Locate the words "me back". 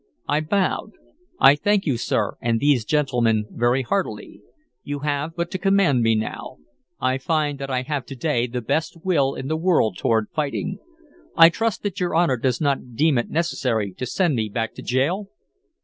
14.35-14.73